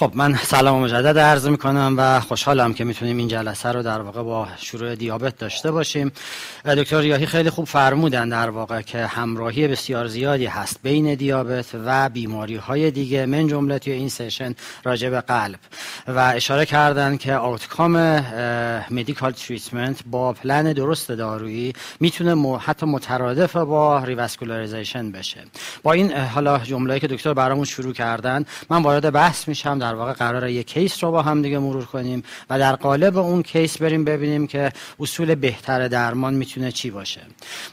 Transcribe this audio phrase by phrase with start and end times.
[0.00, 4.00] خب من سلام مجدد عرض می کنم و خوشحالم که می‌تونیم این جلسه رو در
[4.00, 6.12] واقع با شروع دیابت داشته باشیم.
[6.64, 12.08] دکتر ریاهی خیلی خوب فرمودن در واقع که همراهی بسیار زیادی هست بین دیابت و
[12.08, 14.54] بیماری های دیگه من جمله توی این session
[14.84, 15.58] راجع به قلب.
[16.08, 17.96] و اشاره کردن که outcome
[18.90, 25.40] medical treatment با پلن درست دارویی می‌تونه حتی مترادف با revascularization بشه.
[25.82, 30.12] با این حالا جمله که دکتر برامون شروع کردن من وارد بحث میشم در واقع
[30.12, 34.04] قراره یک case رو با هم دیگه مرور کنیم و در قالب اون case بریم
[34.04, 37.20] ببینیم که اصول بهتر درمان می‌تونه چی باشه.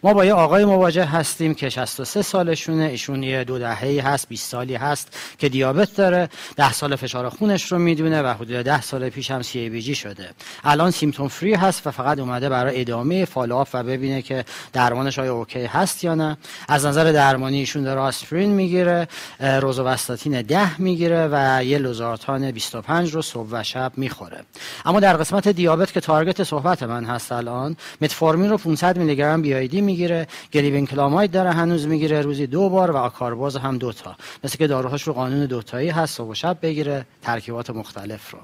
[0.04, 2.84] ما با یه آقای مواجه هستیم که 63 سالشونه.
[2.84, 6.30] ایشون یه دو دهه‌ای هست 20 سالی هست که دیابت داره.
[6.56, 10.30] 10 سال فشار خونش رو می‌دونه و حدود 10 سال پیش هم CABG شده.
[10.64, 15.34] الان symptom free هست و فقط اومده برای ادامه follow-up و ببینه که درمانش آیا
[15.36, 16.38] okay هست یا نه.
[16.70, 19.08] از نظر درمانی ایشون داره آسپرین می‌گیره
[19.40, 21.78] روزوواستاتین 10 می‌گیره و یه
[22.08, 24.44] لوزارتان 25 رو صبح و شب می‌خوره.
[24.86, 29.42] اما در قسمت دیابت که target صحبت من هست الان متفورمین رو 500 میلی گرم
[29.42, 34.16] BID می‌گیره glibenclamide داره هنوز می‌گیره روزی دو بار و آکاربوز هم دو تا.
[34.44, 38.40] مثل که داروهاش رو قانون دوتایی هست صبح و شب بگیره ترکیبات مختلف رو.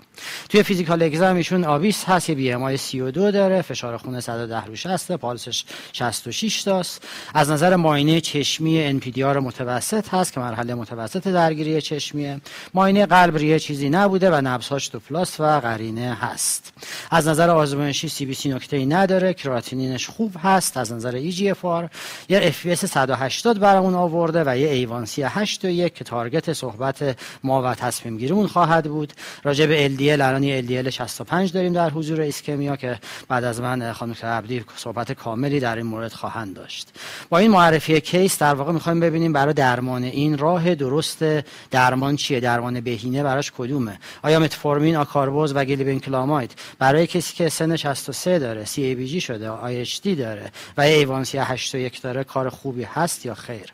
[0.49, 5.11] توی physical exam ایشون obese هست یه BMI 32 داره فشار خون 110 رو 60
[5.11, 7.03] پالسش 66 تاست.
[7.33, 12.41] از نظر معاینه چشمی NPDR متوسط هست که مرحله متوسط درگیری چشمیه.
[12.73, 16.73] معاینه قلب ریه چیزی نبوده و نبضهاش two plus و قرینه هست.
[17.11, 21.89] از نظر آزمایشی CBC نکته ای نداره کراتینینش خوب هست از نظر eGFR
[22.29, 27.61] یه FBS 180 برامون آورده و یه A1C 8 و 1 که target صحبت ما
[27.63, 29.13] و تصمیم گیریمون خواهد بود.
[29.43, 34.15] راجع به LDL الان LDL 65 داریم در حضور ischemia که بعد از من خانم
[34.23, 36.87] عبدی صحبت کاملی در این مورد خواهند داشت.
[37.29, 41.25] با این معرفی case در واقع می‌خوایم ببینیم برای درمان این راه درست
[41.71, 47.75] درمان چیه؟ درمان بهینه براش کدومه؟ آیا متفورمین آکاربوز و glibenclamide برای کسی که سن
[47.75, 53.33] 63 داره CABG شده آی داره و A1C 8 یک داره کار خوبی هست یا
[53.33, 53.73] خیر؟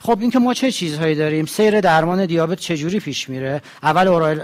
[0.00, 4.40] خب اینکه ما چه چیزهایی داریم؟ سیر درمان دیابت چجوری پیش میره؟ اول oral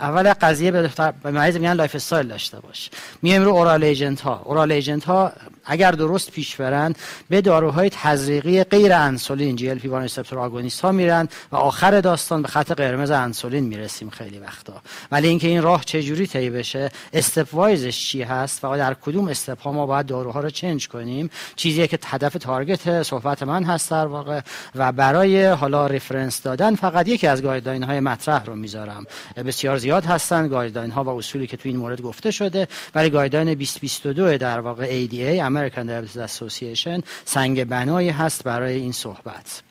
[0.00, 0.90] اول قضیه به
[1.24, 2.90] مریض میگن lifestyle داشته باش.
[3.22, 5.32] میایم رو oral agent ها oral agent ها
[5.64, 6.94] اگر درست پیش برن
[7.28, 12.48] به داروهای تزریقی غیر انسولین GLP 1 receptor agonist ها میرن و آخر داستان به
[12.48, 14.82] خط قرمز انسولین می‌رسیم خیلی وقتا.
[15.12, 19.60] ولی اینکه این راه چجوری طی بشه stepwise ش چی هست و در کدوم step
[19.60, 24.06] ها ما باید داروها رو change کنیم؟ چیزیه که هدف target صحبت من هست در
[24.22, 24.40] واقع
[24.74, 29.04] و برای حالا reference دادن فقط یکی از guideline های مطرح رو می‌ذارم.
[29.46, 32.68] بسیار زیاد هستن guideline ها و اصولی که تو این مورد گفته شده.
[32.94, 39.62] ولی guideline 2022 در واقع ADA American Diabetes Association سنگ بنایی هست برای این صحبت.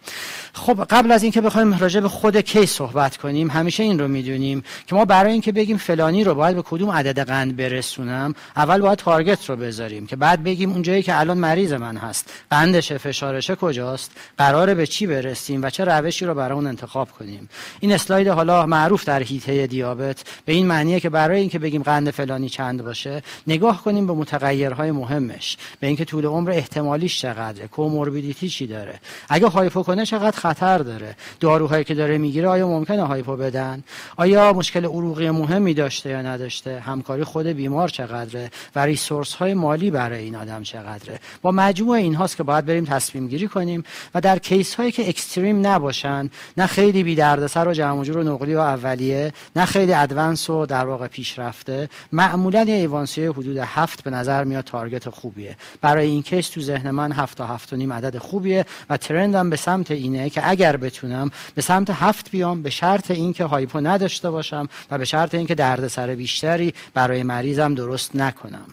[0.53, 4.63] خب قبل از اینکه بخوایم راجع به خود case صحبت کنیم همیشه این رو می‌دونیم
[4.87, 8.97] که ما برای اینکه بگیم فلانی رو باید به کدوم عدد قند برسونم اول باید
[8.97, 13.55] target رو بذاریم که بعد بگیم اون جایی که الان مریض من هست قندش فشارشه
[13.55, 17.49] کجاست قراره به چی برسیم و چه روشی رو برای اون انتخاب کنیم.
[17.79, 22.11] این اسلاید حالا معروف در هیته دیابت به این معنیه که برای اینکه بگیم قند
[22.11, 28.49] فلانی چند باشه نگاه کنیم به متغیرهای مهمش به اینکه طول عمر احتمالیش چقدره کوموربیدیتی
[28.49, 28.99] چی داره.
[29.29, 31.15] اگه هایپو کنه چقدر خطر داره.
[31.39, 33.83] داروهایی که داره می‌گیره آیا ممکنه هایپو بدن؟
[34.17, 39.91] آیا مشکل عروقی مهمی داشته یا نداشته؟ همکاری خود بیمار چقدره و ریسورس های مالی
[39.91, 43.83] برای این آدم چقدره؟ با مجموع اینهاست که باید بریم تصمیم گیری کنیم
[44.15, 48.55] و در case هایی که extreme نباشن نه خیلی بی دردسر و جمع و نقلی
[48.55, 54.11] و اولیه نه خیلی advanced و در واقع پیشرفته معمولا یه A1C حدود هفت به
[54.11, 55.55] نظر میاد target خوبیه.
[55.81, 59.41] برای این case تو ذهن من هفت تا هفت و نیم عدد خوبیه و trend
[59.41, 63.79] م به سمت اینه که اگر بتونم به سمت هفت بیام به شرط اینکه hypo
[63.79, 68.65] نداشته باشم و به شرط اینکه دردسر بیشتری برای مریضم درست نکنم.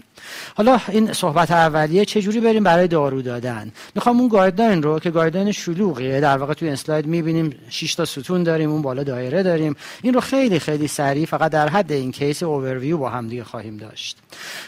[0.55, 5.53] حالا این صحبت اولیه چجوری بریم برای دارو دادن؟ می‌خوام اون guideline رو که guideline
[5.53, 9.76] شلوغیه در واقع توی اسلاید می‌بینیم 6 تا ستون داریم اون بالا دایره داریم.
[10.03, 13.76] این رو خیلی خیلی سریع فقط در حد این case overview با هم دیگه خواهیم
[13.76, 14.19] داشت.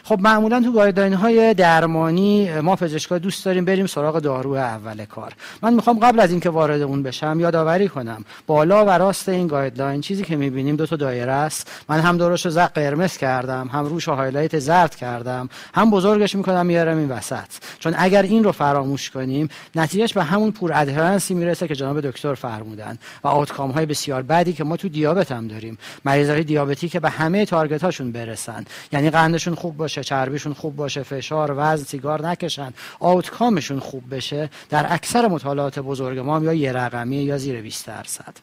[0.04, 5.32] خب معمولا تو guideline های درمانی ما پزشکا دوست داریم بریم سراغ دارو اول کار.
[5.62, 10.00] من می‌خوام قبل از اینکه وارد اون بشم یادآوری کنم بالا و راست این guideline
[10.00, 11.70] چیزی که می‌بینیم دو تا دایره است.
[11.88, 15.39] من هم دورش رو قرمز کردم هم روش highlight زرد کردم.
[15.42, 15.58] می‌کنم.
[15.74, 17.48] هم بزرگش می‌کنم میارم این وسط.
[17.78, 22.00] چون اگر این رو فراموش کنیم نتیجهش به همون poor adherence ی می‌رسه که جناب
[22.00, 25.78] دکتر فرمودن و outcome های بسیار بدی که ما تو دیابت هم داریم.
[26.04, 28.64] مریضای دیابتی که به همه target هاشون برسن.
[28.92, 32.72] یعنی قندشون خوب باشه چربیشون خوب باشه فشار وزن سیگار نکشن.
[33.00, 37.60] outcome شون خوب بشه در اکثر مطالعات بزرگ ما هم یا یه رقمی یا زیر
[37.60, 38.34] 20 درصد.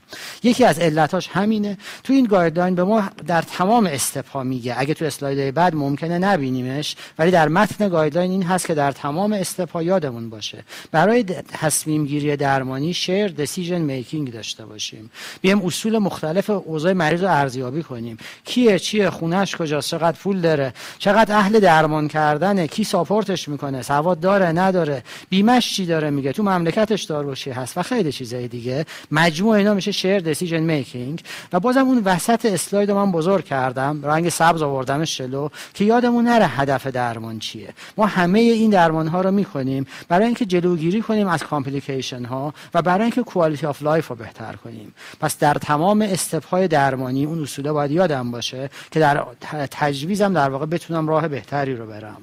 [0.43, 1.77] یکی از علتاش همینه.
[2.03, 4.75] تو این guideline به ما در تمام step ا میگه.
[4.77, 6.86] اگه تو اسلاید بعد ممکنه نبینیمش.
[7.19, 10.63] ولی در متن guideline این هست که در تمام step ا یادمون باشه.
[10.91, 15.11] برای تصمیم گیری درمانی shared decision making داشته باشیم.
[15.41, 18.17] بیایم اصول مختلف اوضاع مریض رو ارزیابی کنیم.
[18.45, 23.81] کیه چیه خونش کجاست چقدر پول داره چقدر اهل درمان کردنه کی support ش می‌کنه
[23.81, 28.47] سواد داره نداره بیمش چی داره میگه تو مملکتش دارو چی هست و خیلی چیزای
[28.47, 28.85] دیگه.
[29.11, 31.21] مجموع اینا میشه shared decision making
[31.53, 33.99] و بازم اون وسط اسلاید من بزرگ کردم.
[34.03, 39.21] رنگ سبز آوردمش جلو که یادمون نره هدف درمان چیه؟ ما همه این درمان ها
[39.21, 44.07] رو می‌کنیم برای اینکه جلوگیری کنیم از complication ها و برای اینکه quality of life
[44.07, 44.93] رو بهتر کنیم.
[45.19, 49.25] پس در تمام step های درمانی اون اصوله باید یادم باشه که در
[49.71, 52.21] تجویزم در واقع بتونم راه بهتری رو برم.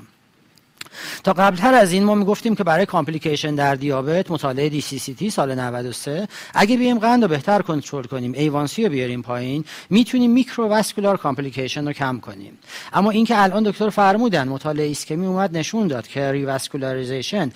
[1.24, 6.28] تا قبلتر از این ما می‌گفتیم که برای complication در دیابت مطالعه DCCT سال 93
[6.54, 11.92] اگه بیایم قند رو بهتر کنترل کنیم A1C رو بیاریم پایین می‌تونیم microvascular complication رو
[11.92, 12.58] کم کنیم.
[12.92, 17.52] اما اینکه الان دکتر فرمودن مطالعه ISCHEMIA اومد نشون داد که revascularization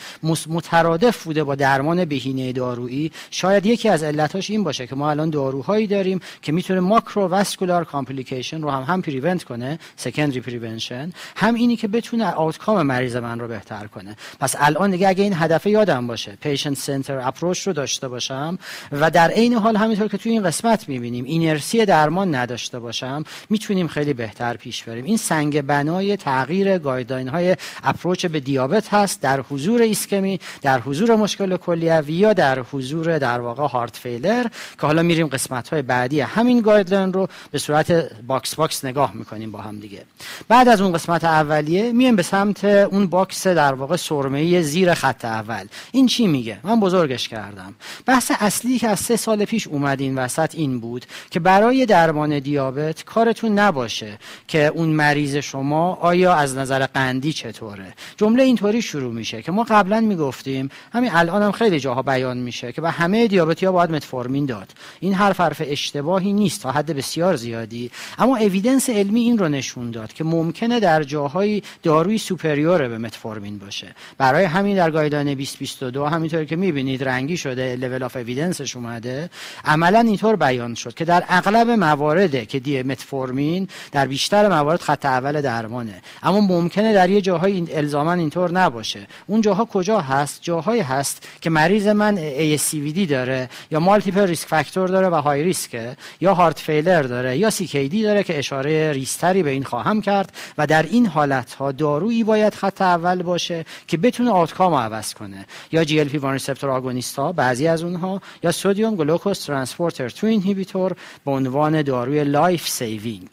[0.49, 3.13] مترادف بوده با درمان بهینه دارویی.
[3.31, 8.63] شاید یکی از علتاش این باشه که ما الان داروهایی داریم که می‌تونه macrovascular complication
[8.63, 13.49] رو هم هم prevent کنه secondary prevention هم اینی که بتونه outcome مریض من رو
[13.49, 14.17] بهتر کنه.
[14.41, 18.59] پس الان دیگه اگه این هدف یادم باشه patient centered approach رو داشته باشم
[18.93, 23.89] و در عین حال همینطور که توی این قسمت می‌بینیم اینرسی درمان نداشته باشم می‌تونیم
[23.89, 25.05] خیلی بهتر پیش بریم.
[25.05, 31.17] این سنگ بنای تغییر guideline های approach به دیابت هست در حضور ایسکمی در حضور
[31.17, 34.47] مشکل کلیوی یا در حضور در واقع heart failure
[34.81, 37.93] که حالا میریم قسمت های بعدی همین guideline رو به صورت
[38.27, 40.03] box box نگاه می‌کنیم با هم دیگه.
[40.49, 45.25] بعد از اون قسمت اولیه میایم به سمت اون box در واقع سرمه‌ای زیر خط
[45.25, 45.67] اول.
[45.93, 47.75] این چی میگه؟ من بزرگش کردم.
[48.07, 52.39] بحث اصلی که از سه سال پیش اومد این وسط این بود که برای درمان
[52.39, 54.19] دیابت کارتون نباشه
[54.49, 57.95] که اون مریض شما آیا از نظر قندی چطوره.
[58.17, 62.73] جمله اینطوری شروع میشه که ما قبلا می‌گفتیم همین الان هم خیلی جاها بیان میشه
[62.73, 64.73] که به همه دیابتی ها باید متفورمین داد.
[65.01, 67.91] این حرف حرف اشتباهی نیست تا حد بسیار زیادی.
[68.19, 73.59] اما evidence علمی این رو نشون داد که ممکنه در جاهایی داروی superior به متفورمین
[73.59, 73.95] باشه.
[74.19, 79.31] برای همین در guideline 2022 همینطور که می‌بینید رنگی شده level of evidence ش اومده.
[79.65, 85.07] عملا اینطور بیان شد که در اغلب موارد که دی متفورمین در بیشتر موارد خط
[85.07, 86.03] اول درمانه.
[86.23, 89.07] اما ممکنه در یه جاهای این الزاما اینطور نباشه.
[89.27, 94.89] اون جاها کجا هست؟ جاهایی هست که مریض من ASCVD داره یا مالتیپل ریسک فاکتور
[94.89, 99.51] داره و های ریسکه یا هارت فیلر داره یا CKD داره که اشاره ریستری به
[99.51, 104.31] این خواهم کرد و در این حالت ها دارویی باید خط اول باشه که بتونه
[104.31, 105.47] آوتکام عوض کنه.
[105.73, 110.93] یا GLP one receptor agonist ها بعضی از اونها یا sodium glucose transporter two inhibitor
[111.25, 113.29] به عنوان داروی life saving.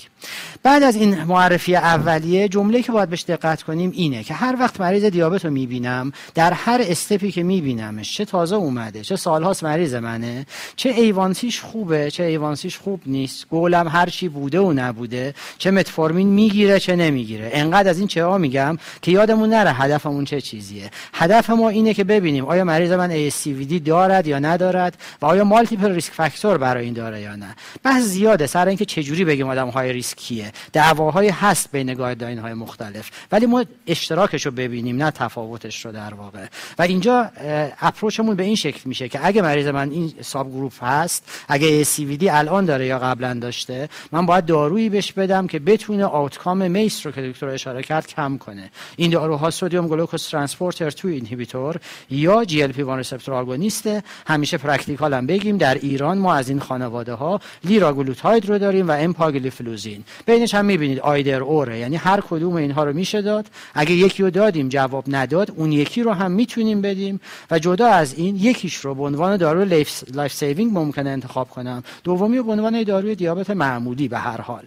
[0.64, 4.82] بعد از این معرفی اولیه جمله که باید بهش دقت کنیم اینه که هر وقت
[4.82, 9.64] مریض دیابت رو می‌بینم در هر step ی که میبینمش چه تازه اومده چه سالهاست
[9.64, 10.46] مریض منه
[10.76, 15.34] چه A1C ش خوبه چه A1C ش خوب نیست گولم هر چی بوده و نبوده
[15.58, 17.50] چه متفورمین می‌گیره چه نمی‌گیره.
[17.54, 20.92] انقدر از این چه ها میگم که یادمون نره هدفمون چه چیزیه.
[21.14, 25.92] هدف ما اینه که ببینیم آیا مریض من ASCVD دارد یا ندارد و آیا multiple
[25.92, 27.56] risk factor برای این داره یا نه.
[27.84, 32.40] بحث زیاده سر اینکه چه جوری بگیم آدم های ریسک کیه دعواهای هست بین guideline
[32.40, 36.46] های مختلف ولی ما اشتراکش رو ببینیم نه تفاوتش رو در واقع.
[36.80, 37.32] و اینجا
[37.82, 42.28] approach مون به این شکل میشه که اگه مریض من این subgroup هست اگه CVD
[42.30, 47.12] الان داره یا قبلا داشته من باید دارویی بهش بدم که بتونه outcome MACE رو
[47.12, 48.72] که دکتر اشاره کرد کم کنه.
[48.96, 51.76] این داروها sodium glucose transporter two inhibitor
[52.10, 55.58] یا GLP 1 receptor agonist ه همیشه practical هم بگیم.
[55.58, 61.00] در ایران ما از این خانواده ها لیراگلوتاید رو داریم و امپاگلیفلوزین بینش هم می‌بینید
[61.00, 61.80] either or ه.
[61.80, 66.12] یعنی هر کدوم اینها رو میشه اگه یکی رو دادیم جواب نداد اون یکی رو
[66.12, 67.20] هم می‌تونیم بدیم.
[67.52, 69.66] و جدا از این یکیش رو به عنوان دارو
[70.14, 71.84] life saving ممکنه انتخاب کنم.
[72.04, 74.64] دومی رو به عنوان داروی دیابت معمولی به هر حال.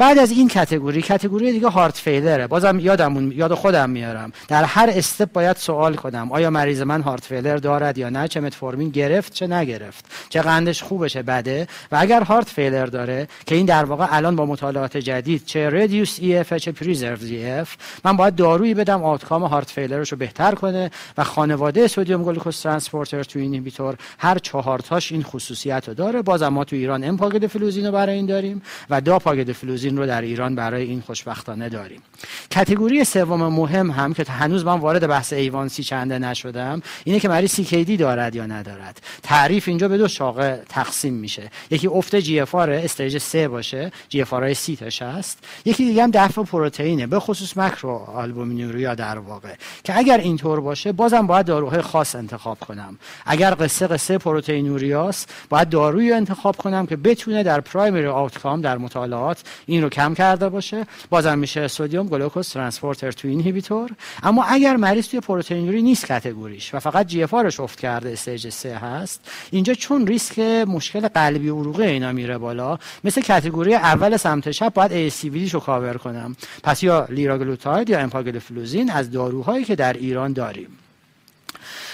[0.00, 4.32] بعد از این category category دیگه heart failure ه بازم یادمون یاد خودم میارم.
[4.48, 6.32] در هر step باید سوال کنم.
[6.32, 10.82] آیا مریض من heart failure دارد یا نه؟ چه متفورمین گرفت چه نگرفت؟ چه قندش
[10.82, 14.96] خوبه چه بده؟ و اگر heart failure داره که این در واقع الان با مطالعات
[14.96, 20.14] جدید چه reduced EF چه preserved EF من باید دارویی بدم outcome heart failure ش
[20.14, 26.22] بهتر کنه و خانواده sodium glucose transporter two inhibitor هر چهار تاش این خصوصیت داره.
[26.22, 31.00] بازم ما تو ایران امپاگلیفلوزین برای این داریم و داپاگلیفلوزین رو در ایران برای این
[31.00, 32.02] خوشبختانه داریم.
[32.50, 37.50] category سوم مهم هم که هنوز من وارد بحث A1C چنده نشدم اینه که مریض
[37.50, 39.00] CKD دارد یا ندارد.
[39.22, 41.50] تعریف اینجا به دو شاخه تقسیم میشه.
[41.70, 47.06] یکی افت GFR stage 3 باشه GFR سی تا شصت یکی دیگه هم دفع پروتئینه
[47.06, 49.54] به خصوص macroalbuminuria در واقع.
[49.84, 52.98] که اگر اینطور باشه بازم باید داروهای خاص انتخاب کنم.
[53.26, 58.78] اگر قصه قصه proteinuria ست باید دارویی انتخاب کنم که بتونه در primary outcome در
[58.78, 60.86] مطالعات این رو کم کرده باشه.
[61.10, 63.90] بازم میشه sodium glucose transporter two inhibitor.
[64.22, 68.78] اما اگر مریض توی پروتئینوری نیست category ش و فقط GFR افت کرده stage 3
[68.78, 69.20] هست
[69.50, 75.10] اینجا چون ریسک مشکل قلبی عروقی اینا میره بالا مثل category اول سمت چپ باید
[75.10, 76.36] ASCVD رو کاور کنم.
[76.62, 80.79] پس یا لیراگلوتاید یا امپاگلیفلوزین از داروهایی که در ایران داریم.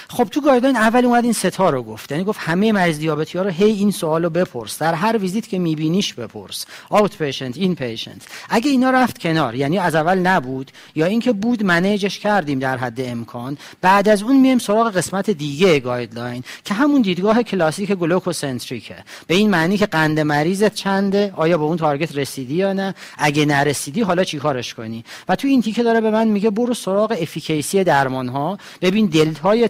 [0.09, 2.11] خب تو guideline اول اومد این سه تا رو گفت.
[2.11, 4.79] یعنی گفت همه مریض دیابتی ها رو هی این سوال رو بپرس.
[4.79, 6.65] در هر ویزیت که میبینیش بپرس.
[6.89, 8.21] outpatient inpatient.
[8.49, 12.77] اگه اینا رفت کنار یعنی از اول نبود یا اینکه بود manage ش کردیم در
[12.77, 18.80] حد امکان بعد از اون میایم سراغ قسمت دیگه guideline که همون دیدگاه کلاسیک glucocentric
[18.80, 18.95] ه.
[19.27, 23.45] به این معنی که قند مریضت چنده آیا به اون target رسیدی یا نه؟ اگه
[23.45, 27.83] نرسیدی حالا چیکارش کنی؟ و تو این تیکه داره به من میگه برو سراغ efficacy
[27.83, 29.67] درمان ها ببین دلتای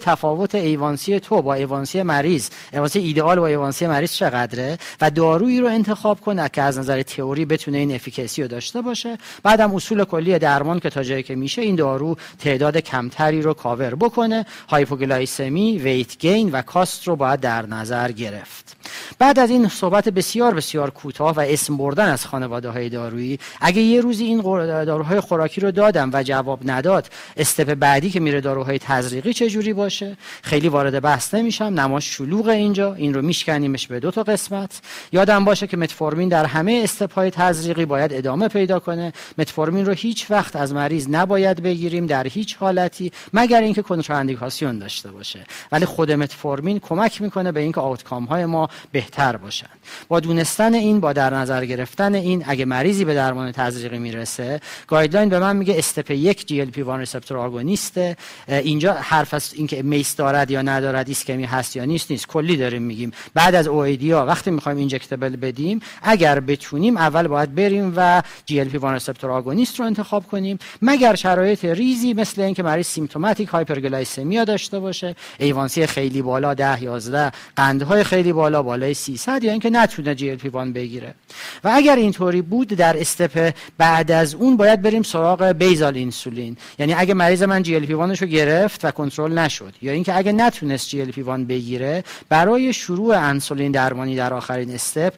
[0.54, 2.48] ایوانسی تو با ایوانسی مریض.
[2.72, 7.44] ایوانسی ایدئال با ایوانسی مریض چقدره؟ و دارویی رو انتخاب کنه که از نظر تئوری
[7.44, 9.18] بتونه این efficacy رو داشته باشه.
[9.42, 13.94] بعدم اصول کلی درمان که تا جایی که میشه این دارو تعداد کمتری رو کاور
[13.94, 14.46] بکنه.
[14.68, 18.76] hypoglycemia weight gain و cost رو باید در نظر گرفت.
[19.18, 23.82] بعد از این صحبت بسیار بسیار کوتاه و اسم بردن از خانواده های دارویی اگه
[23.82, 24.40] یه روزی این
[24.84, 29.72] داروهای خوراکی رو دادم و جواب نداد استپ بعدی که میره داروهای تزریقی چه جوری
[29.72, 34.80] باشه؟ خیلی وارد بحث نمیشم نماش شلوغ اینجا این رو میشکنیمش به دو تا قسمت.
[35.12, 39.12] یادم باشه که متفورمین در همه استپ های تزریقی باید ادامه پیدا کنه.
[39.38, 45.10] متفورمین رو هیچ وقت از مریض نباید بگیریم در هیچ حالتی مگر اینکه کنتراندیکاسیون داشته
[45.10, 45.44] باشه.
[45.72, 49.66] ولی خود متفورمین کمک می‌کنه به اینکه outcome های ما بهتر باشن.
[50.08, 55.28] با دونستن این با در نظر گرفتن این اگه مریضی به درمان تزریقی می‌رسه guideline
[55.28, 58.16] به من میگه step یک GLP 1 receptor agonist ه
[58.48, 62.26] اینجا حرف از اینکه MACE دارد یا ندارد ایسکمی هست یا نیست نیست.
[62.26, 63.10] کلی داریم میگیم.
[63.34, 68.76] بعد از او ها وقتی می‌خوایم injectable بدیم اگر بتونیم اول باید بریم و GLP
[68.76, 70.58] 1 receptor agonist رو انتخاب کنیم.
[70.82, 77.32] مگر شرایط ریزی مثل اینکه مریض symptomatic hyperglycemia داشته باشه A1C خیلی بالا 10 11
[77.56, 81.14] قندهای خیلی بالا بالای 300 یا اینکه نتونه GLP 1 بگیره.
[81.64, 86.94] و اگر اینطوری بود در step بعد از اون باید بریم سراغ basal insulin یعنی
[86.94, 91.20] اگه مریض من GLP 1 رو گرفت و کنترل نشد یا اینکه اگه نتونست GLP
[91.20, 95.12] 1 بگیره برای شروع انسولین درمانی در آخرین step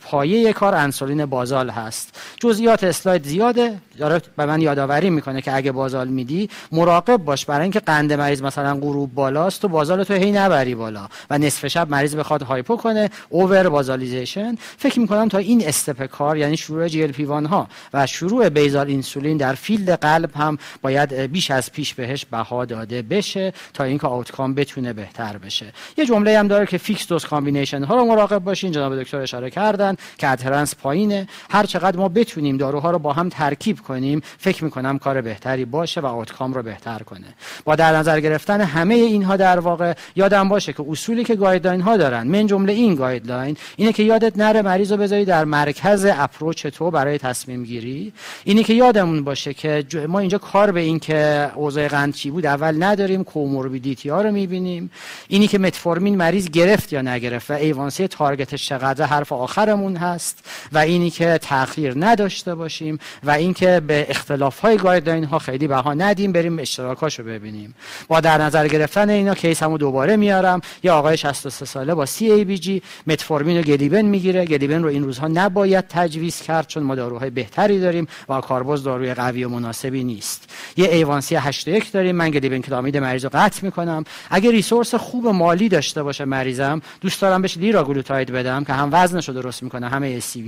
[0.00, 2.20] پایه کار انسولین basal هست.
[2.40, 3.78] جزئیات اسلاید زیاده.
[3.98, 8.42] داره به من یادآوری می‌کنه که اگه basal میدی مراقب باش برای اینکه قند مریض
[8.42, 12.76] مثلا غروب بالاست و basal تو هی نبری بالا و نصف شب مریض بخواد hypo
[12.76, 14.56] کنه overbasalization.
[14.78, 19.54] فکر می‌کنم تا این step کار یعنی شروع GLP ها و شروع basal insulin در
[19.54, 24.92] field قلب هم باید بیش از پیش بهش بها داده بشه تا اینکه outcome بتونه
[24.92, 25.72] بهتر بشه.
[25.96, 29.50] یه جمله هم داره که fixed dose combination ها رو مراقب باشین جناب دکتر اشاره
[29.50, 31.28] کردن که adherence پایینه.
[31.50, 36.00] هر چقدر ما بتونیم داروها رو با هم ترکیب کنیم فکر می‌کنم کار بهتری باشه
[36.00, 37.34] و outcome رو بهتر کنه.
[37.64, 41.96] با در نظر گرفتن همه اینها در واقع یادم باشه که اصولی که guideline ها
[41.96, 46.66] دارن من جمله این guideline اینه که یادت نره مریض رو بذاری در مرکز approach
[46.66, 48.12] تو برای تصمیم گیری.
[48.44, 52.46] اینه که یادمون باشه که ما اینجا کار به این که اوضاع قند چی بود
[52.46, 54.90] اول نداریم comorbidity ها رو می‌بینیم.
[55.28, 60.44] اینی که متفورمین مریض گرفت یا نگرفت و A1C target ش چقدر حرف آخرمون هست
[60.72, 65.94] و اینی که تاخیر نداشته باشیم و اینکه به اختلاف های guideline ها خیلی بها
[65.94, 67.74] ندیم بریم اشتراکاشو ببینیم.
[68.08, 70.60] با در نظر گرفتن اینا case مو دوباره میارم.
[70.82, 74.44] یه آقای 63 ساله با CABG متفورمین و گلیبن می‌گیره.
[74.44, 79.14] گلیبن رو این روزها نباید تجویز کرد چون ما داروهای بهتری داریم و آکاربوز داروی
[79.14, 80.50] قوی و مناسبی نیست.
[80.76, 82.16] یه ای‌وان‌سی 81 داریم.
[82.16, 84.03] من گلیبن‌کلامید مریض رو قطع می‌کنم.
[84.04, 88.88] کنم اگه resource خوب مالی داشته باشه مریضم دوست دارم بهش لیراگلوتاید بدم که هم
[88.92, 89.88] وزنش رو درست می‌کنه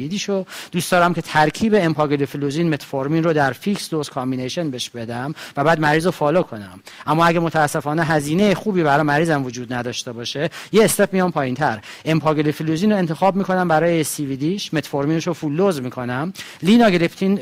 [0.08, 0.44] CVDیشو.
[0.72, 5.80] دوست دارم که ترکیب امپاگلیفلوزین متفورمین رو در fixed dose combination بهش بدم و بعد
[5.80, 6.80] مریض رو follow کنم.
[7.06, 11.80] اما اگه متاسفانه هزینه خوبی برای مریضم وجود نداشته باشه یه step میام پایینتر.
[12.04, 16.32] امپاگلیفلوزین رو انتخاب می‌کنم برای CVD ش متفورمینش رو full dose می‌کنم.
[16.62, 17.38] لیناگلیپتین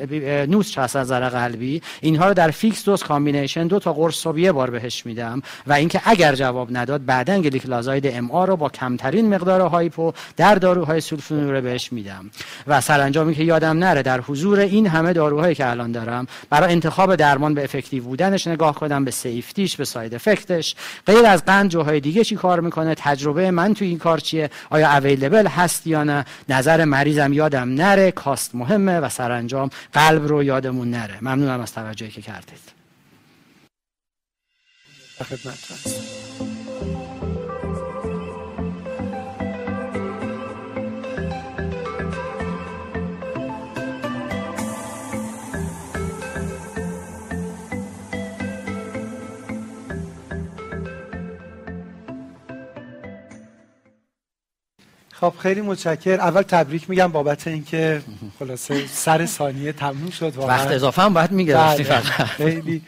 [0.79, 1.83] هست از قلبی.
[2.01, 5.73] اینها رو در fixed dose combination دو تا قرص صبح یه بار بهش میدم و
[5.95, 11.61] اینکه اگر جواب نداد بعدا گلیکلازاید MR رو با کمترین مقدار hypo در داروهای سولفونوره
[11.61, 12.31] بهش میدم.
[12.67, 17.17] و سرانجامی که یادم نره در حضور این همه داروهایی که الان دارم برای انتخاب
[17.17, 20.77] درمان به effective بودنش نگاه کنم به safety ش به side effect ش.
[21.07, 24.91] غیر از قند جاهای دیگه چی کار می‌کنه؟ تجربه من تو این کار چیه؟ آیا
[24.91, 30.91] available هست یا نه؟ نظر مریضم یادم نره cost مهمه و سرانجام قلب رو یادمون
[30.91, 31.19] نره.
[31.23, 32.74] ممنونم از توجهی که کردید.
[35.21, 35.25] خب
[55.39, 58.03] خیلی متشکر اول تبریک میگم بابت اینکه
[58.39, 60.57] خلاصه سر ثانیه تموم شد واقعا.
[60.57, 62.01] وقت اضافه هم باید می‌گرفتی بله.
[62.25, 62.83] خیلی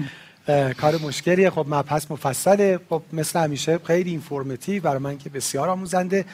[0.81, 1.51] کار مشکلیه.
[1.51, 2.81] خب مبحث مفصله.
[2.91, 6.25] خب مثل همیشه خیلی informative برای من که بسیار آموزنده.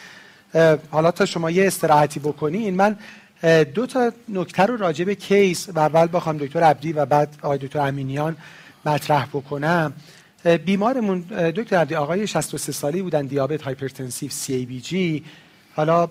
[0.90, 2.96] حالا تا شما یه استراحتی بکنین من
[3.64, 7.78] دو تا نکته رو راجع به case اول بخوام دکتر عبدی و بعد آقای دکتر
[7.78, 8.36] امینیان
[8.86, 9.92] مطرح بکنم.
[10.64, 11.20] بیمارمون
[11.56, 15.24] دکتر عبدی آقای 63 سالی بودن دیابت hypertensive CABG.
[15.74, 16.08] حالا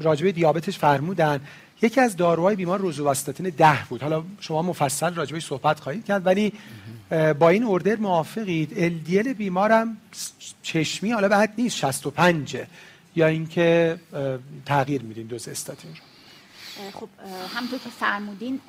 [0.00, 1.40] راجبه دیابتش فرمودن.
[1.82, 4.02] یکی از داروهای بیمار روزوواستاتین ده بود.
[4.02, 6.52] حالا شما مفصل راجبه صحبت خواهید کرد ولی
[7.38, 8.70] با این اردر موافقید.
[9.04, 9.96] LDL بیمارم
[10.62, 12.56] چشمی حالا بعد نیست 65
[13.16, 13.98] یا اینکه
[14.66, 15.96] تغییر میدین دوز استاتین رو.
[16.92, 17.08] خب
[17.54, 18.60] همونطور که فرمودین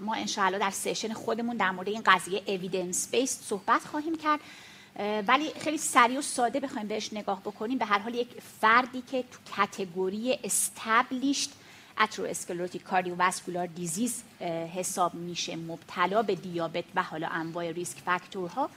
[0.00, 4.40] ما انشاءالله در سشن خودمون در مورد این قضیه اویدنس بیس صحبت خواهیم کرد.
[5.28, 7.78] ولی خیلی سریع و ساده بخوایم بهش نگاه بکنیم.
[7.78, 8.28] به هر حال یک
[8.60, 11.50] فردی که تو کتگوری استبلیشت
[12.00, 14.22] اترواسکلروتیک کاردیوواسکولار دیزیز
[14.74, 18.70] حساب میشه مبتلا به دیابت و حالا انواع risk factor ها.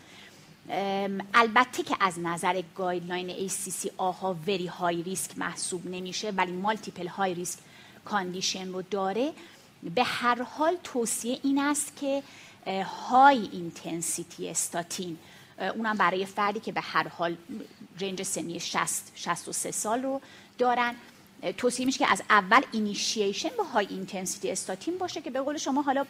[1.34, 7.34] البته که از نظر guideline ACC AHA very high risk محسوب نمیشه ولی multiple high
[7.34, 7.60] risk
[8.06, 9.34] condition رو داره.
[9.96, 12.24] به هر حال توصیه این است که
[12.84, 15.18] high intensity statin
[15.76, 17.38] اونم برای فردی که به هر حال
[18.02, 20.22] range سنی 60 63 سال رو
[20.58, 20.96] دارن.
[21.58, 25.82] توصیه میشه که از اول اینیشیشن با high intensity statin باشه که به قول شما
[25.82, 26.06] حالا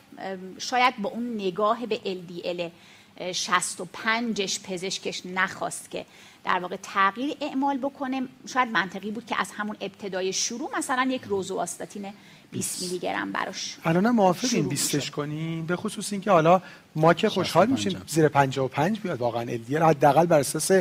[0.58, 2.72] شاید با اون نگاه به LDL
[3.19, 6.06] 65ش پزشکش نخواست که
[6.43, 8.22] در واقع تغییر اعمال بکنه.
[8.48, 12.13] شاید منطقی بود که از همون ابتدای شروع مثلا یک روزوواستاتین
[12.52, 16.62] 20 میلی گرم براش الان موافقین 20 کنیم به خصوص اینکه حالا
[16.96, 20.72] ما که خوشحال میشیم زیر 55 بیاد واقعا LDL حداقل بر اساس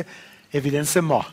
[0.53, 1.25] evidence ما.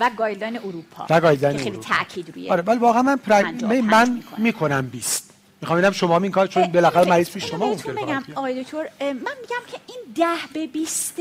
[0.00, 1.06] و guideline اروپا.
[1.10, 3.64] و guideline خیلی تاکید روی آره ولی واقعا من پرگ...
[3.64, 4.86] من می‌کنم.
[4.86, 8.88] 20 می‌خوام ببینم شما این کار چون بالاخره مریض پیش شما ممکنه بگم آقای دکتر
[9.00, 11.16] من میگم که این 10 به 20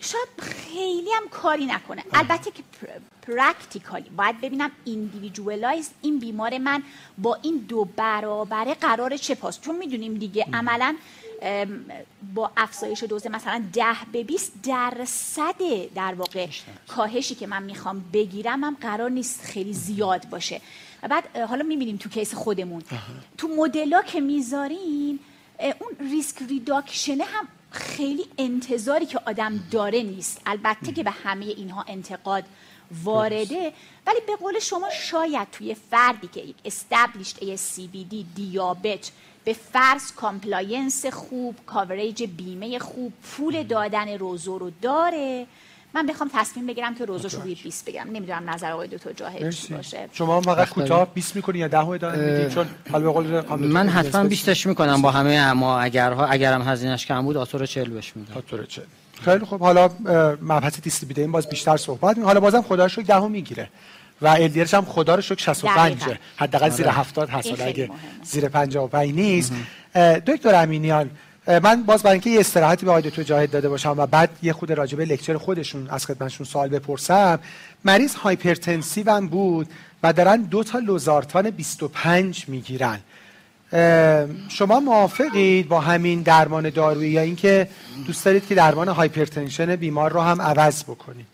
[0.00, 2.04] شاید خیلی هم کاری نکنه.
[2.12, 2.62] البته که
[3.22, 6.82] practically باید ببینم individualize این بیمار من
[7.18, 9.60] با این دو برابره قرار چه پاس.
[9.60, 10.96] چون می‌دونیم دیگه عملا
[12.34, 15.54] با افزایش دوز مثلا ده به 20 درصد
[15.94, 16.46] در واقع
[16.88, 20.60] کاهشی که من می‌خوام بگیرم هم قرار نیست خیلی زیاد باشه.
[21.02, 22.82] و بعد حالا می‌بینیم تو کیس خودمون.
[23.38, 25.20] تو مدلا که می‌ذاریم
[25.58, 30.40] اون ریسک ریداکشنه هم خیلی انتظاری که آدم داره نیست.
[30.46, 32.44] البته که به همه اینها انتقاد
[33.04, 33.72] وارده.
[34.06, 39.10] ولی به قول شما شاید توی فردی که یک استبلیشت ASCVD دیابت
[39.44, 45.46] به فرض کامپلاینس خوب کاوریج بیمه خوب پول دادن روزو رو داره.
[45.94, 48.06] من بخوام تصمیم بگیرم که روزش رو روی 20 بگیرم.
[48.06, 50.08] نمی‌دونم نظر آقای دکتر جاهد چی باشه.
[50.12, 54.24] شما فقط کوتاه 20 می‌کنی یا 10 ادامه می‌دید چون حالا به قول من حتما
[54.24, 58.34] 20 می‌کنم با همه اما اگرها اگرم هزینه‌اش کم بود آتور 40 بهش میدم.
[58.36, 58.84] آتور 40
[59.22, 59.90] خیلی خب حالا
[60.42, 63.70] مبحث این باز بیشتر صحبت می حالا بازم خدا رو 10 می‌گیره.
[64.22, 66.02] و الدیرش هم خدا رو شکر 65
[66.36, 67.38] حداقل زیر 70 آره.
[67.38, 67.60] هست.
[67.60, 67.90] اگه
[68.22, 69.52] زیر 55 نیست.
[70.26, 71.10] دکتر امینیان
[71.62, 74.52] من باز برای اینکه یه استراحتی به آقای دکتر جاهد داده باشم و بعد یه
[74.52, 77.38] خود راجبه lecture خودشون از خدمتشون سوال بپرسم.
[77.84, 79.68] مریض hypertensive هم بود
[80.02, 82.98] و دارن دو تا لوزارتان 25 می‌گیرن.
[84.48, 87.68] شما موافقید با همین درمان دارویی یا اینکه
[88.06, 91.26] دوست دارید که درمان hypertension بیمار رو هم عوض بکنید؟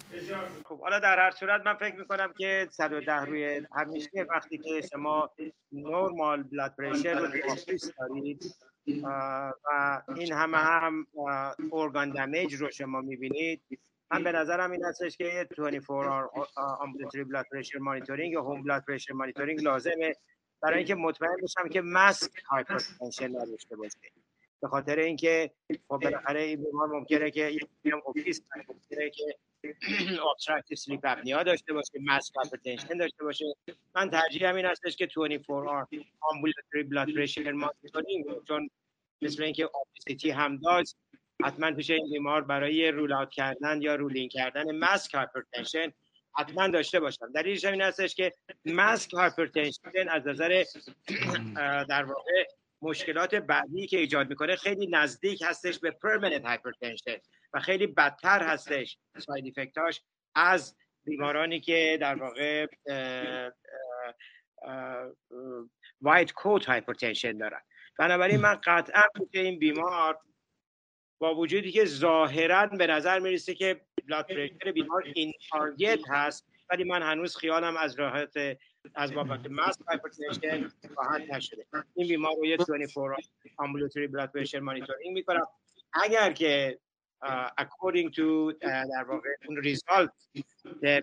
[0.85, 5.31] حالا در هر صورت من فکر می‌کنم که 110 روی همیشه وقتی که شما
[5.73, 7.27] normal blood pressure رو
[7.99, 8.55] دارید
[9.03, 9.53] و
[10.17, 11.07] این همه هم
[11.73, 13.63] organ damage رو شما می‌بینید
[14.11, 19.13] من به نظرم این هستش که 24 ambulatory blood pressure monitoring یا home blood pressure
[19.13, 20.15] monitoring لازمه
[20.63, 23.99] برای اینکه مطمئن بشم که masked hypertension نداشته باشه.
[24.63, 25.51] به خاطر اینکه
[25.89, 27.51] خب بالاخره این بیمار ممکنه که
[27.85, 29.37] یه office ممکنه که
[30.33, 33.45] obstructive sleep apnea داشته باشه masked hypertension داشته باشه.
[33.95, 35.87] من ترجیح همین هستش که 24 hour
[36.21, 38.71] ambulatory blood pressure monitoring چون
[39.23, 40.97] مثل اینکه obesity هم داشت
[41.45, 45.93] حتما پیش این بیمار برای rule out کردن یا rule in کردن masked hypertension
[46.37, 47.33] حتما داشته باشم.
[47.33, 48.33] دلیلش این هستش که
[48.65, 50.65] masked hypertension از نظر
[51.91, 52.45] در واقع
[52.83, 57.17] مشکلات بعدی که ایجاد می‌کنه خیلی نزدیک هستش به permanent hypertension
[57.55, 60.03] و خیلی بدتر هستش side effect اش
[60.35, 62.67] از بیمارانی که در واقع
[66.01, 67.61] white coat hypertension دارن.
[67.99, 70.19] بنابراین من قطعا که این بیمار
[71.19, 76.85] با وجودی که ظاهرا به نظر می‌رسه که blood pressure بیمار این target هست ولی
[76.85, 78.35] من هنوز خیالم از راحت
[78.95, 81.67] از بابت masked hypertension راحت نشده.
[81.95, 83.17] این بیمار رو یه 24
[83.57, 85.47] ambulatory blood pressure monitoring می‌کنم.
[85.93, 86.79] اگر که
[87.61, 90.11] according to در واقع اون result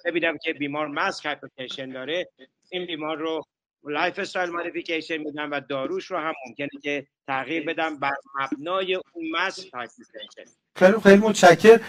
[0.05, 2.27] ببینم که بیمار masked hypertension داره
[2.69, 3.45] این بیمار رو
[3.83, 9.73] lifestyle modification میدم و داروش رو هم ممکنه که تغییر بدم بر مبنای اون masked
[9.73, 11.79] hypertension خیلی خیلی متشکر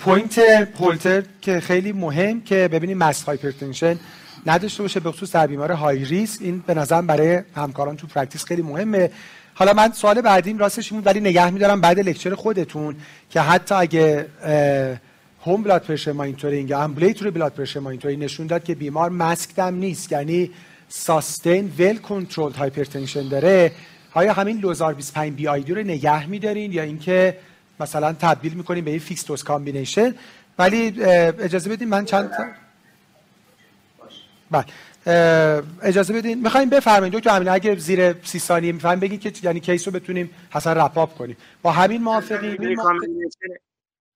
[0.00, 3.98] point پولتر که خیلی مهم که ببینیم masked hypertension
[4.46, 8.44] نداشته باشه به خصوص در بیمار high risk این به نظر برای همکاران تو practice
[8.44, 9.10] خیلی مهمه.
[9.54, 12.96] حالا من سوال بعدیم راستش بود ولی نگه میدارم بعد lecture خودتون
[13.30, 14.26] که حتی اگه
[15.46, 19.74] home blood pressure monitoring یا ambulatory blood pressure monitoring نشون داد که بیمار masked هم
[19.74, 20.50] نیست یعنی
[20.88, 23.72] sustained well control hypertension داره
[24.14, 27.36] آیا همین لوزار 25 BID رو نگه میدارین یا اینکه
[27.80, 30.14] مثلا تبدیل می‌کنیم به این fixed dose combination
[30.58, 32.44] ولی اجازه بدین من چند تا
[34.52, 34.64] بله.
[35.82, 36.42] اجازه بدین.
[36.42, 40.30] می‌خوایم بفرمایید دکتر امین اگه زیر سی ثانیه می‌فهمیم بگین که یعنی case رو بتونیم
[40.52, 41.36] حسن wrap up کنیم.
[41.62, 42.76] با همین موافقی؟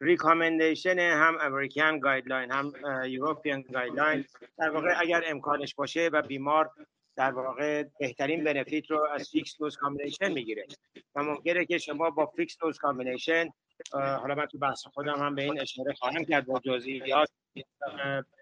[0.00, 2.72] recommendation هم American guideline هم
[3.06, 4.24] European guideline.
[4.58, 6.70] در واقع اگر امکانش باشه و بیمار
[7.16, 10.66] در واقع بهترین benefit رو از fixed dose combination می‌گیره.
[11.14, 13.48] و ممکنه که شما با fixed dose combination
[13.92, 17.28] حالا من تو بحث خودم هم به این اشاره خواهم کرد با جزئیات.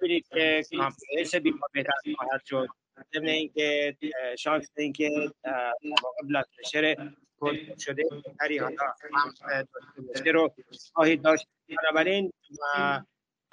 [0.01, 2.69] ببینید که compliance بیمار بهتر خواهد شد.
[3.15, 3.97] ضمن اینکه
[4.39, 5.11] شانس اینکه
[6.29, 7.11] blood pressure
[7.79, 8.59] شده بهتری.
[8.59, 8.77] حالا
[10.27, 10.55] رو
[10.95, 11.47] خواهید داشت.
[11.83, 12.33] بنابراین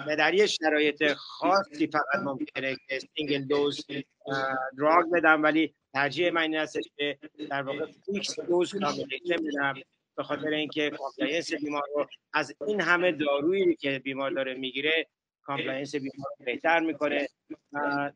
[0.05, 3.85] در یه شرایط خاصی فقط ممکنه که single dose
[4.77, 7.17] drug بدم ولی ترجیح من این هستش که
[7.49, 9.73] در واقع fixed dose combination بدم
[10.17, 15.07] به خاطر اینکه compliance بیمار رو از این همه دارویی که بیمار داره می‌گیره
[15.43, 17.27] compliance بیمار بهتر می‌کنه
[17.73, 18.11] و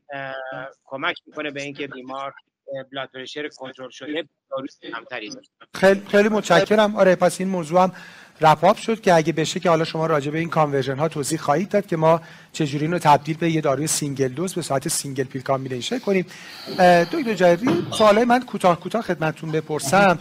[0.83, 2.33] کمک می‌کنه به اینکه بیمار
[2.91, 4.29] blood pressure کنترل شده
[4.91, 5.31] کمتری
[5.73, 6.95] خیلی خیلی متشکرم.
[6.95, 7.91] آره پس این موضوع هم
[8.41, 11.39] wrap up شد که اگه بشه که حالا شما راجع به این conversion ها توضیح
[11.39, 12.21] خواهید داد که ما
[12.53, 16.25] چجوری رو تبدیل به یه داروی single dose به صورت single pill combination کنیم.
[17.11, 20.19] دکتر جایری سوالای من کوتاه کوتاه خدمتتون بپرسم.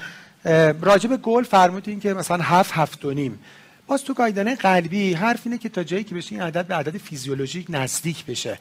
[0.81, 3.38] راجع به گل فرمودین که مثلا هفت هفت و نیم.
[3.87, 6.98] باز تو guideline قلبی حرف اینه که تا جایی که بشه این عدد به عدد
[6.98, 8.59] فیزیولوژیک نزدیک بشه.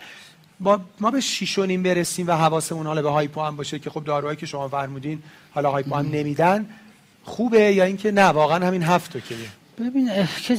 [0.59, 4.03] با ما به 6 نیم برسیم و حواسمون حالا به hypo هم باشه که خب
[4.03, 6.69] داروهایی که شما فرمودین حالا hypo هم نمیدن.
[7.23, 9.35] خوبه یا اینکه نه واقعا همین هفت که
[9.79, 10.09] ببین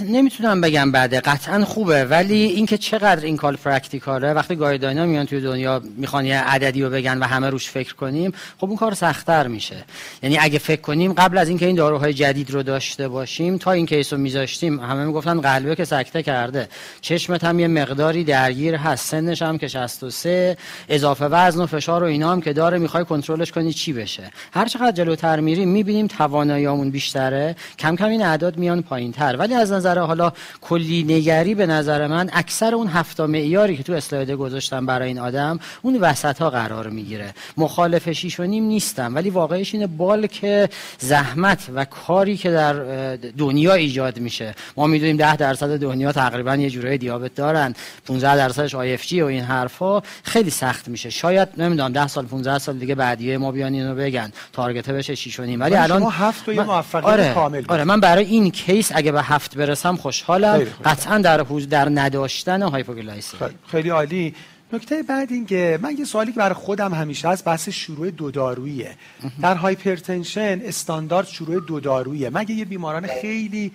[0.08, 1.20] نمی‌تونم بگم بده.
[1.20, 2.04] قطعا خوبه.
[2.04, 4.32] ولی اینکه چقدر این goal practical ه.
[4.32, 8.32] وقتی guideline میان توی دنیا می‌خوان یه عددی رو بگن و همه روش فکر کنیم
[8.58, 9.76] خب اون کار سختتر میشه.
[10.22, 13.86] یعنی اگه فکر کنیم قبل از اینکه این داروهای جدید رو داشته باشیم تا این
[13.86, 16.68] کیس رو میذاشتیم همه می‌گفتن قلبه که سکته کرده.
[17.00, 19.08] چشمت هم یه مقداری درگیر هست.
[19.08, 20.56] سنش هم که 63
[20.88, 24.66] اضافه وزن و فشار و اینا هم که داره می‌خوای کنترلش کنی چی بشه؟ هر
[24.66, 27.56] چقدر جلوتر میریم می‌بینیم تواناییامون بیشتره.
[27.78, 29.03] کم کم این اعداد میان پایین.
[29.04, 33.76] پایین تر ولی از نظر حالا کلی نگری به نظر من اکثر اون هفت معیاری
[33.76, 37.34] که تو اسلاید گذاشتم برای این آدم اون وسط ها قرار می‌گیره.
[37.56, 42.74] مخالف شیش و نیم نیستم ولی واقعش اینه بالک زحمت و کاری که در
[43.16, 44.54] دنیا ایجاد میشه.
[44.76, 47.74] ما می‌دونیم ده درصد دنیا تقریبا یه جورای دیابت دارن.
[48.06, 51.10] 15 درصدش IFG و این حرفا خیلی سخت میشه.
[51.10, 54.32] شاید نمی‌دونم 10 سال 15 سال دیگه بعدیه ما بیان اینو بگن.
[54.52, 55.60] target بشه 6 و نیم.
[55.60, 59.12] ولی الان شما هفت و یه موفقیت آره کامل آره من برای این case اگه
[59.12, 60.66] به هفت برسم خوشحالم.
[60.84, 64.34] قطعا در حوز در نداشتن hypoglycemia خیلی عالی.
[64.72, 68.30] نکته بعد این که من یه سوالی که برای خودم همیشه از بحث شروع دو
[68.30, 68.96] داروییه
[69.42, 73.72] در hypertension استاندارد شروع دو داروییه مگه یه بیماران خیلی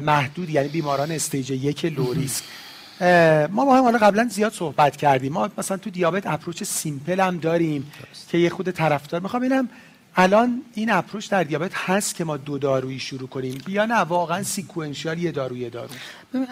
[0.00, 2.44] محدود یعنی بیماران stage یک low risk
[3.50, 5.32] ما با هم حالا قبلا زیاد صحبت کردیم.
[5.32, 7.92] ما مثلا تو دیابت approach simple هم داریم
[8.28, 9.20] که یه خود طرفدار.
[9.20, 9.68] می‌خوام ببینم
[10.16, 14.42] الان این approach در دیابت هست که ما دو دارویی شروع کنیم؟ یا نه واقعا
[14.42, 15.90] sequential یه دارو یه دارو.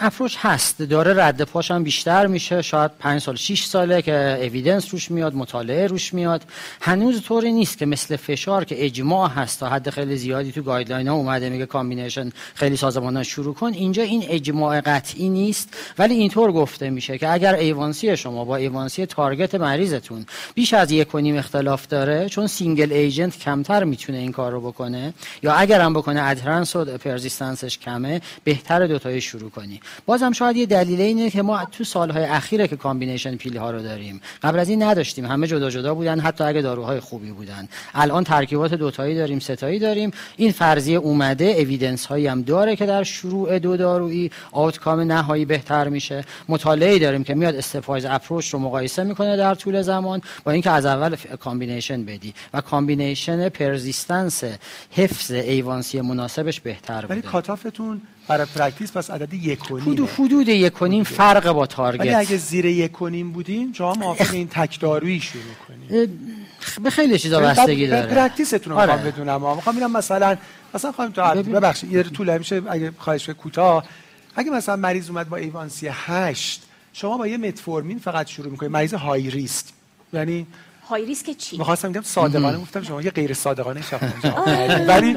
[0.01, 0.83] approach هست.
[0.83, 2.62] داره رد پاش هم بیشتر میشه.
[2.62, 6.43] شاید 5 سال 6 ساله که evidence روش میاد مطالعه روش میاد.
[6.81, 11.09] هنوز طوری نیست که مثل فشار که اجماع هست تا حد خیلی زیادی تو guideline
[11.09, 13.73] ها اومده میگه combination خیلی سازمان شروع کن.
[13.73, 19.07] اینجا این اجماع قطعی نیست ولی اینطور گفته میشه که اگر A1C شما با A1C
[19.07, 24.33] target مریضتون بیش از یک و نیم اختلاف داره چون single agent کمتر می‌تونه این
[24.33, 29.51] کار رو بکنه یا اگر هم بکنه adherence و persistence ش کمه بهتر دوتایی شروع
[29.51, 29.70] کنی.
[30.07, 33.83] بازم شاید یه دلیل اینه که ما تو سالهای اخیره که combination pill ها رو
[33.83, 35.27] داریم قبل از این نداشتیم.
[35.27, 37.69] همه جدا جدا بودن حتی اگه داروهای خوبی بودن.
[37.95, 40.11] الان ترکیبات دوتایی داریم ستایی داریم.
[40.37, 45.89] این فرضیه اومده evidence هایی هم داره که در شروع دو دارویی outcome نهایی بهتر
[45.89, 46.25] میشه.
[46.49, 50.87] مطالعه داریم که میاد stepwise approach رو مقایسه می‌کنه در طول زمان با اینکه از
[50.87, 54.45] اول combination بدی و combination persistence
[54.91, 57.15] حفظ A1C مناسبش بهتر بوده.
[57.15, 61.53] ولی cutoff تون برای practice پس عدد یک و نیم حدود یک و نیم فرق
[61.53, 65.43] با target ولی اگه زیر یک و نیم بودیم شما موافق این تک دارویی شروع
[65.69, 66.19] کنیم.
[66.83, 68.14] به خیلی چیزا بستگی داره.
[68.14, 68.97] practice تون رو آره.
[68.97, 69.57] بدونم.
[69.57, 70.37] می‌خوام ببینم مثلا
[70.75, 72.62] مثلا خواهیم تو ببخشید یه طول میشه.
[72.69, 73.85] اگه خواهش کوتاه.
[74.37, 76.62] اگه مثلا مریض اومد با A1C 8
[76.93, 79.64] شما با یه متفورمین فقط شروع می‌کنید مریض high risk
[80.12, 80.47] یعنی
[80.90, 83.81] high risk چی؟ می‌خواستم بگم صادقانه گفتم شما یه غیر صادقانه
[84.46, 84.87] آره.
[84.87, 85.16] ولی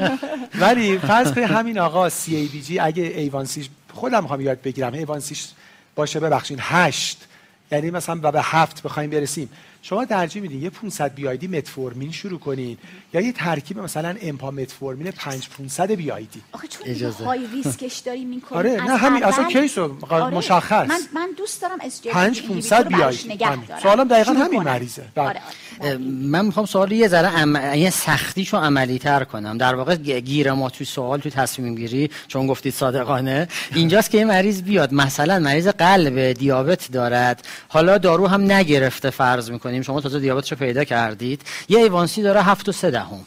[0.54, 5.48] ولی فرض کنید همین آقا CABG اگه A1C ش خودم می‌خوام یاد بگیرم A1C ش
[5.94, 7.24] باشه ببخشید هشت.
[7.72, 9.48] یعنی مثلا به هفت بخوایم برسیم.
[9.86, 12.78] شما ترجیح میدین یه 500 BID متفورمین شروع کنین.
[13.14, 17.24] یا یه ترکیب مثلا امپا متفورمین 5 500 BID آخه چون اجازه.
[17.24, 20.34] high risk ش داریم این آره نه همین اصلا case رو آره.
[20.34, 20.86] مشخص.
[20.88, 23.38] من من دوست دارم اس 5 500 BID
[23.82, 25.02] سوالم دقیقاً همین مریضه.
[25.14, 25.26] بله.
[25.26, 25.40] آره.
[25.80, 25.96] آره.
[25.98, 27.56] من می‌خوام سوال یه ذره ام...
[27.74, 29.58] یه سختیشو عملی تر کنم.
[29.58, 33.48] در واقع گیر ما تو سوال تو تصمیم گیری چون گفتید صادقانه.
[33.74, 34.94] اینجاست که یه مریض بیاد.
[34.94, 37.48] مثلا مریض قلب دیابت دارد.
[37.68, 41.42] حالا دارو هم نگرفته فرض می‌کنه کنیم شما تازه دیابتش رو پیدا کردید.
[41.68, 43.20] یه A1C داره هفت و سه دهم.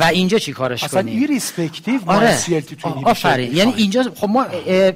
[0.00, 2.38] و اینجا چی کارش اصلا کنیم؟ respective آره.
[3.04, 3.56] آفرین.
[3.56, 4.46] یعنی اینجا خب ما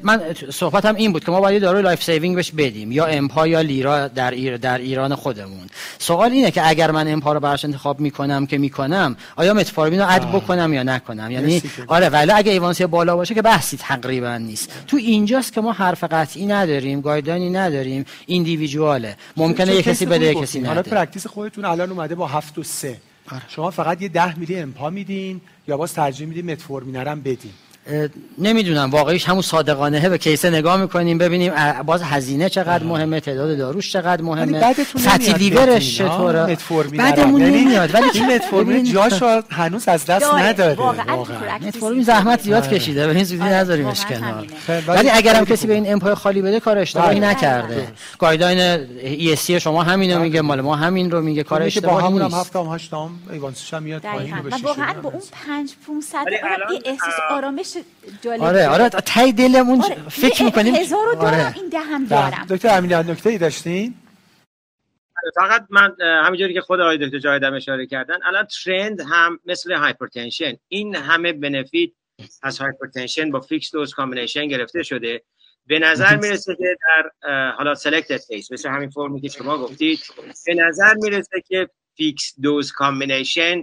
[0.03, 0.21] من
[0.53, 4.09] صحبتم این بود که ما باید داروی life saving بهش بدیم یا امپا یا لیرا
[4.09, 5.67] در ایر در ایران خودمون.
[5.99, 10.07] سوال اینه که اگر من امپا رو براش انتخاب می‌کنم که می‌کنم آیا متفورمین رو
[10.09, 14.73] add بکنم یا نکنم؟ یعنی آره ولی اگه A1C بالا باشه که بحثی تقریبا نیست.
[14.87, 20.07] تو اینجاست که ما حرف قطعی نداریم guideline ی نداریم individual ه ممکنه یه کسی
[20.07, 23.14] بده کسی نده حالا practice خودتون الان اومده با 7 و 3 آره.
[23.49, 27.53] شما فقط یه ده میلی امپا میدین یا باز ترجیح میدین متفورمین رم بدین؟
[28.39, 31.53] نمی‌دونم واقعیش همون صادقانه به case ه نگاه می‌کنیم ببینیم
[31.87, 34.73] باز هزینه چقدر مهمه تعداد داروش چقدر مهمه.
[34.75, 36.57] fatty liver ش چطوره؟
[36.97, 37.95] بعدمون یعنی نمیاد.
[37.95, 40.77] ولی این متفورمین جاش هنوز از دست نداره.
[41.63, 42.79] متفورمین زحمت زیاد آره.
[42.79, 43.45] کشیده به این زودی.
[43.45, 44.47] نذاریمش کنار
[44.87, 47.31] ولی اگرم کسی به این امپای خالی بده کار اشتباهی بله.
[47.31, 47.89] نکرده.
[48.19, 48.59] guideline
[49.03, 52.41] ADA شما همینو میگه مال ما همین رو میگه کار اشتباهی نیست با همون هم
[52.41, 56.25] هفتم هشتم A1C ش هم میاد پایین و واقعا با اون 5 500
[56.85, 57.74] احساس آرامش
[58.23, 60.09] جالب آره آره تای دلمون آره.
[60.09, 61.57] فکر می‌کنیم هزار آره.
[61.57, 63.95] این دهم دارم دکتر امینی نکته ای داشتین؟
[65.35, 70.57] فقط من همینجوری که خود آقای دکتر جایدم اشاره کردن الان trend هم مثل hypertension
[70.69, 71.91] این همه benefit
[72.43, 75.23] از hypertension با fixed dose combination گرفته شده.
[75.67, 77.11] به نظر می‌رسه که در
[77.51, 80.01] حالا selected case مثل همین فرمی که شما گفتید
[80.47, 83.63] به نظر می‌رسه که fixed dose combination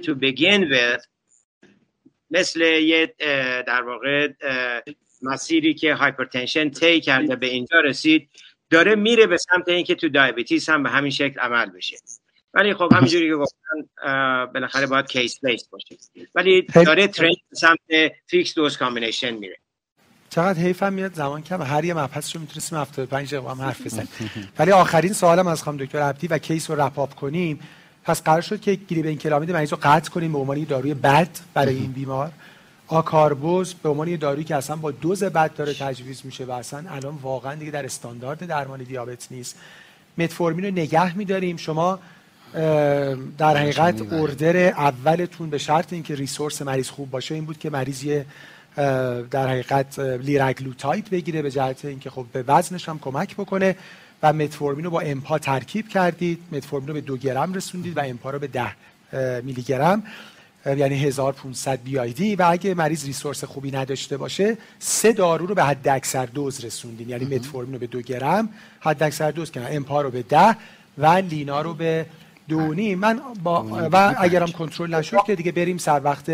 [0.00, 1.02] to begin with
[2.30, 3.14] مثل یه
[3.66, 4.28] در واقع
[5.22, 8.28] مسیری که hypertension طی کرده به اینجا رسید
[8.70, 11.96] داره میره به سمت اینکه تو diabetes هم به همین شکل عمل بشه.
[12.54, 13.88] ولی خب همینجوری که گفتن
[14.54, 15.96] بالاخره باید case based باشه.
[16.34, 19.56] ولی داره trend سمت fixed dose combination میره.
[20.30, 24.08] چقدر حیفم میاد؟ زمان کم هر یه مبحث رو می‌تونستیم 75 دقیقه هم حرف بزنیم.
[24.58, 27.60] ولی آخرین سوالم از خانم دکتر عبدی و case رو wrap up کنیم.
[28.04, 31.92] پس قرار شد که گلی‌بنکلامید مریض رو قطع کنیم به عنوان داروی بد برای این
[31.92, 32.32] بیمار.
[32.86, 37.18] آکاربوز به عنوان دارویی که اصلا با دوز بد داره تجویز میشه و اصلا الان
[37.22, 39.56] واقعا دیگه در استاندارد درمان دیابت نیست.
[40.18, 41.56] متفورمین رو نگه میداریم.
[41.56, 41.98] شما
[43.38, 48.04] در حقیقت order اولتون به شرط اینکه resource مریض خوب باشه این بود که مریض
[49.30, 53.76] در حقیقت لیراگلوتاید بگیره به جهت اینکه خب به وزنش هم کمک بکنه.
[54.22, 56.38] و متفورمین رو با امپا ترکیب کردید.
[56.52, 58.72] متفورمین رو به دو گرم رسوندید و امپا رو به ده
[59.42, 60.02] میلی گرم
[60.66, 65.88] یعنی 1500 BID و اگه مریض resource خوبی نداشته باشه سه دارو رو به حد
[65.88, 68.48] اکثر دوز رسوندین یعنی متفورمین رو به دو گرم
[68.80, 70.56] حد اکثر دوز کنن امپا رو به ده
[70.98, 72.06] و لینا رو به
[72.50, 76.30] دو نیم با و اگرم کنترل نشد که دیگه بریم سر وقت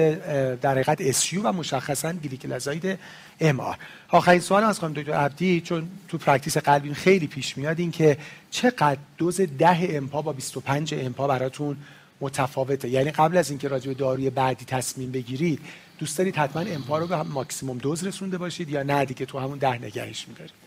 [0.61, 2.99] در حقیقت SU و مشخصا گلیکلازاید
[3.41, 3.77] MR
[4.09, 8.17] آخرین سوال از خانم دکتر عبدی چون تو practice قلبی خیلی پیش میاد این که
[8.51, 11.77] چقدر دوز ده امپا با 25 امپا براتون
[12.21, 12.89] متفاوته.
[12.89, 15.61] یعنی قبل از اینکه راجع به داروی بعدی تصمیم بگیرید
[15.99, 19.59] دوست دارید حتما امپا رو به ماکسیموم دوز رسونده باشید یا نه؟ دیگه تو همون
[19.59, 20.66] ده نگهش میدارید.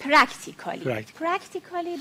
[0.00, 1.96] practically practically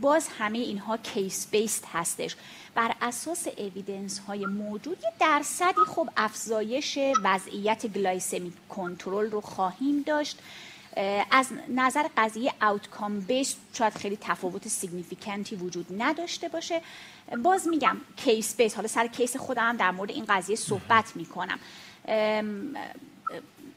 [0.00, 2.36] باز همه اینها case based هستش.
[2.74, 10.38] بر اساس evidence های موجود یه درصدی خب افزایش وضعیت glycemic control رو خواهیم داشت.
[11.30, 16.82] از نظر قضیه outcome based شاید خیلی تفاوت significant ی وجود نداشته باشه.
[17.42, 21.58] باز میگم case based حالا سر case خودم در مورد این قضیه صحبت می‌کنم.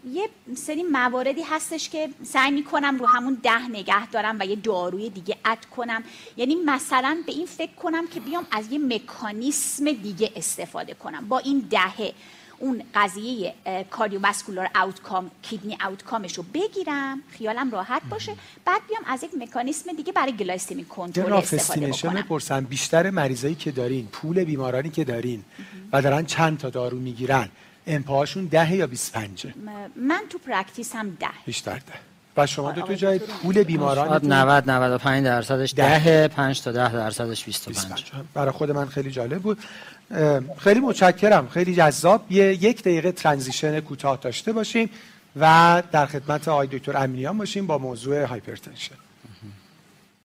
[0.05, 5.09] یه سری مواردی هستش که سعی می‌کنم رو همون ده نگه دارم و یه داروی
[5.09, 6.03] دیگه add کنم.
[6.37, 11.27] یعنی مثلا به این فکر کنم که بیام از یه مکانیسم دیگه استفاده کنم.
[11.27, 12.13] با این دهه
[12.59, 13.53] اون قضیه
[13.91, 18.35] cardiovascular outcome kidney outcome ش رو بگیرم خیالم راحت باشه.
[18.65, 22.13] بعد بیام از یک مکانیسم دیگه برای glycemic control استفاده بکنم.
[22.13, 25.43] می‌پرسم بیشتر مریضایی که دارین pool بیمارانی که دارین
[25.93, 27.49] و دارن چند تا دارو می‌گیرن
[27.87, 29.47] امپاهاشون ده یا 25
[29.95, 31.27] من تو practice هم ده.
[31.45, 31.93] بیشتر ده.
[32.37, 36.27] و شما دو تو جای pool بیماران 90 95 درصدش ده.
[36.27, 39.57] 5 تا 10 درصدش 25 برای خود من خیلی جالب بود.
[40.57, 41.47] خیلی متشکرم.
[41.47, 42.31] خیلی جذاب.
[42.31, 44.89] یه یک دقیقه transition کوتاه داشته باشیم
[45.35, 48.95] و در خدمت آقای دکتر امینیان باشیم با موضوع hypertension.